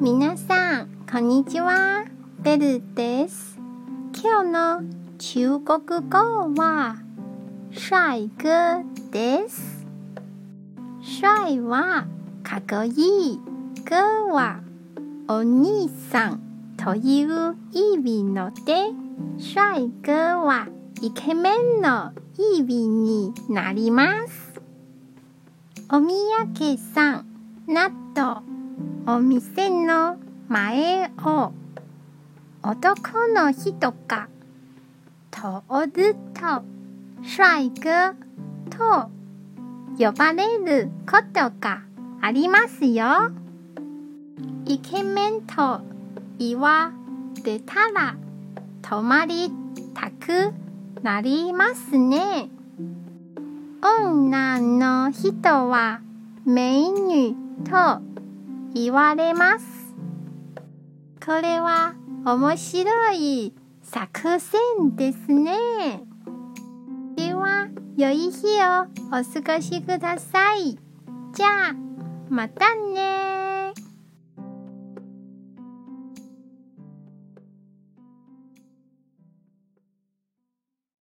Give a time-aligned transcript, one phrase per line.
[0.00, 2.04] 皆さん、こんにちは。
[2.38, 3.58] ベルです。
[4.14, 4.82] 今日の
[5.18, 6.98] 中国語は、
[7.72, 9.84] 帅哥です。
[11.02, 12.06] 帅は
[12.44, 12.90] かっこい
[13.32, 13.40] い。
[13.84, 14.60] 哥は
[15.26, 18.92] お兄さんという意味ので、
[19.36, 20.68] 帅哥は
[21.02, 22.12] イケメンの
[22.54, 24.60] 意味になります。
[25.90, 27.26] おみやけさん、
[27.66, 28.57] なと
[29.06, 30.16] お店の
[30.48, 31.52] 前を
[32.62, 34.28] 男の人が
[35.30, 36.62] 通ると
[37.22, 38.14] 帅哥
[38.70, 39.10] と
[39.98, 41.82] 呼ばれることが
[42.20, 43.30] ありますよ。
[44.66, 45.80] イケメンと
[46.38, 46.92] 言わ
[47.44, 48.16] れたら
[48.82, 49.50] 泊まり
[49.94, 50.52] たく
[51.02, 52.50] なりますね。
[53.80, 56.00] 女の人は
[56.44, 57.34] 美女
[57.64, 58.07] と
[58.78, 59.66] 言われます。
[61.24, 66.00] これは面白い作戦ですね。
[67.16, 67.66] では、
[67.96, 70.78] 良い日をお過ごしください。
[71.34, 71.74] じゃあ、
[72.30, 73.37] またね